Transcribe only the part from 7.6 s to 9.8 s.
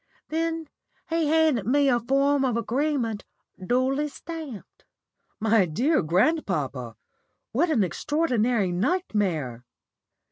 an extraordinary nightmare!"